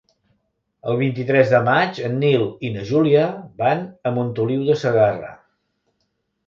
El 0.93 0.97
vint-i-tres 1.01 1.51
de 1.51 1.59
maig 1.67 2.01
en 2.09 2.17
Nil 2.23 2.47
i 2.69 2.73
na 2.79 2.87
Júlia 2.93 3.27
van 3.65 3.85
a 4.13 4.17
Montoliu 4.19 4.69
de 4.73 4.81
Segarra. 4.87 5.33